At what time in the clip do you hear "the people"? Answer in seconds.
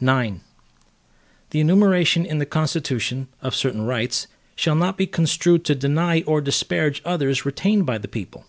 7.98-8.46